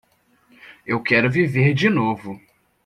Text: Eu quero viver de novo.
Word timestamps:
Eu 0.83 0.99
quero 1.03 1.29
viver 1.29 1.75
de 1.75 1.87
novo. 1.87 2.41